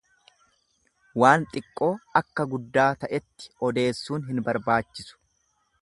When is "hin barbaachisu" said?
4.31-5.23